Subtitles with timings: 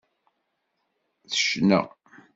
[1.31, 1.79] Tecna.